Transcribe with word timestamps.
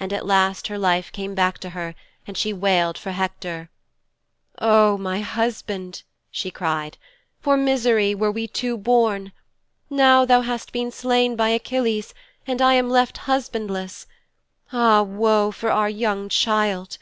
And 0.00 0.10
at 0.14 0.24
last 0.24 0.68
her 0.68 0.78
life 0.78 1.12
came 1.12 1.34
back 1.34 1.58
to 1.58 1.68
her 1.76 1.94
and 2.26 2.34
she 2.34 2.50
wailed 2.50 2.96
for 2.96 3.10
Hector, 3.12 3.68
"O 4.58 4.96
my 4.96 5.20
husband," 5.20 6.02
she 6.30 6.50
cried, 6.50 6.96
"for 7.42 7.58
misery 7.58 8.14
were 8.14 8.30
we 8.32 8.48
two 8.48 8.78
born! 8.78 9.32
Now 9.90 10.24
thou 10.24 10.40
hast 10.40 10.72
been 10.72 10.90
slain 10.90 11.36
by 11.36 11.50
Achilles 11.50 12.14
and 12.46 12.62
I 12.62 12.72
am 12.72 12.88
left 12.88 13.18
husbandless! 13.28 14.06
And 14.72 14.80
ah, 14.80 15.02
woe 15.02 15.50
for 15.52 15.70
our 15.70 15.90
young 15.90 16.30
child! 16.30 16.96